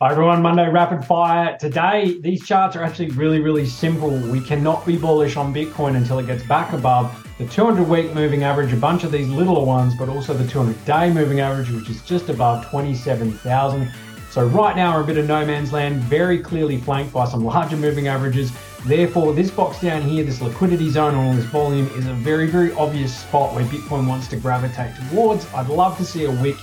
[0.00, 1.58] Hi everyone, Monday Rapid Fire.
[1.58, 4.10] Today, these charts are actually really, really simple.
[4.10, 8.44] We cannot be bullish on Bitcoin until it gets back above the 200 week moving
[8.44, 11.90] average, a bunch of these littler ones, but also the 200 day moving average, which
[11.90, 13.92] is just above 27,000.
[14.30, 17.44] So right now we're a bit of no man's land, very clearly flanked by some
[17.44, 18.52] larger moving averages.
[18.86, 22.46] Therefore, this box down here, this liquidity zone on all this volume is a very,
[22.46, 25.52] very obvious spot where Bitcoin wants to gravitate towards.
[25.54, 26.56] I'd love to see a wick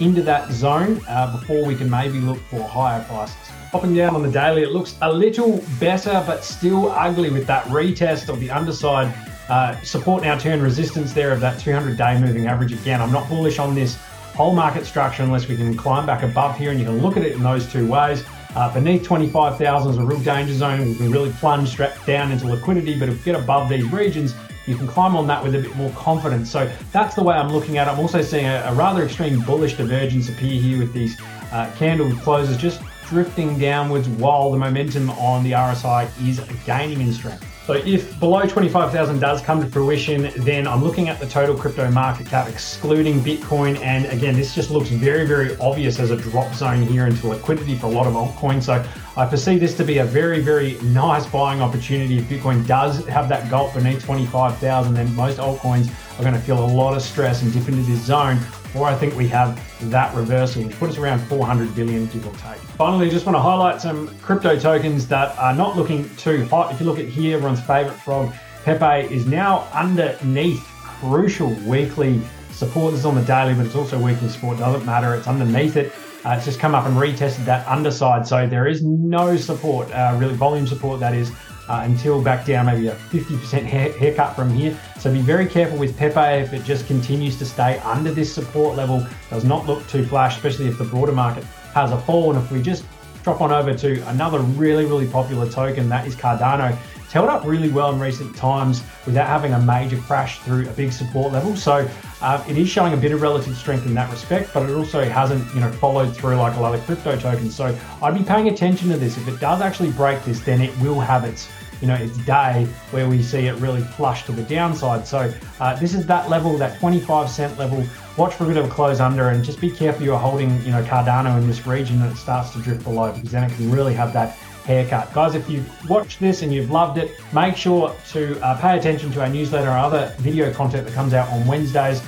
[0.00, 3.36] into that zone uh, before we can maybe look for higher prices.
[3.70, 7.64] Popping down on the daily, it looks a little better, but still ugly with that
[7.66, 9.14] retest of the underside.
[9.48, 13.00] Uh, support now turn resistance there of that 200 day moving average again.
[13.00, 13.96] I'm not bullish on this
[14.34, 17.22] whole market structure unless we can climb back above here, and you can look at
[17.22, 18.24] it in those two ways.
[18.54, 20.80] Uh, beneath 25,000 is a real danger zone.
[20.80, 24.34] We can really plunge down into liquidity, but if we get above these regions,
[24.66, 26.50] you can climb on that with a bit more confidence.
[26.50, 27.92] So that's the way I'm looking at it.
[27.92, 31.18] I'm also seeing a, a rather extreme bullish divergence appear here with these
[31.50, 37.12] uh, candle closes just drifting downwards while the momentum on the RSI is gaining in
[37.12, 37.44] strength.
[37.66, 41.88] So if below 25,000 does come to fruition, then I'm looking at the total crypto
[41.92, 43.78] market cap excluding Bitcoin.
[43.78, 47.76] And again, this just looks very, very obvious as a drop zone here into liquidity
[47.76, 48.64] for a lot of altcoins.
[48.64, 48.84] So
[49.16, 52.18] I perceive this to be a very, very nice buying opportunity.
[52.18, 55.88] If Bitcoin does have that gulp beneath 25,000, then most altcoins
[56.18, 58.40] are going to feel a lot of stress and dip into this zone.
[58.74, 59.60] Or I think we have
[59.90, 62.58] that reversal, which puts us around 400 billion, give or take.
[62.78, 66.72] Finally, just want to highlight some crypto tokens that are not looking too hot.
[66.72, 68.32] If you look at here, everyone's favorite frog,
[68.64, 70.64] Pepe, is now underneath
[71.00, 72.92] crucial weekly support.
[72.92, 74.58] This is on the daily, but it's also weekly support.
[74.58, 75.14] Doesn't matter.
[75.14, 75.92] It's underneath it.
[76.24, 78.26] Uh, it's just come up and retested that underside.
[78.26, 81.30] So there is no support, uh, really volume support that is,
[81.68, 84.78] uh, until back down maybe a 50% hair, haircut from here.
[84.98, 88.76] So be very careful with Pepe if it just continues to stay under this support
[88.76, 89.04] level.
[89.30, 91.44] Does not look too flash, especially if the broader market
[91.74, 92.32] has a fall.
[92.32, 92.84] And if we just
[93.24, 96.76] drop on over to another really, really popular token, that is Cardano.
[97.12, 100.72] It's held up really well in recent times without having a major crash through a
[100.72, 101.54] big support level.
[101.54, 101.86] So
[102.22, 105.04] uh, it is showing a bit of relative strength in that respect, but it also
[105.04, 107.54] hasn't, you know, followed through like a lot of crypto tokens.
[107.54, 109.18] So I'd be paying attention to this.
[109.18, 111.50] If it does actually break this, then it will have its
[111.82, 115.06] you know, its day where we see it really flush to the downside.
[115.06, 117.84] So uh, this is that level, that 25 cent level.
[118.16, 120.70] Watch for a bit of a close under and just be careful you're holding, you
[120.70, 123.70] know, Cardano in this region and it starts to drift below because then it can
[123.70, 125.12] really have that haircut.
[125.12, 129.10] Guys, if you've watched this and you've loved it, make sure to uh, pay attention
[129.12, 132.02] to our newsletter and other video content that comes out on Wednesdays.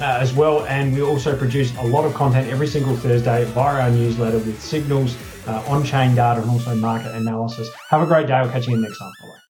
[0.00, 3.82] Uh, as well, and we also produce a lot of content every single Thursday via
[3.82, 7.70] our newsletter with signals, uh, on chain data, and also market analysis.
[7.88, 8.40] Have a great day.
[8.40, 9.31] We'll catch you in the next time.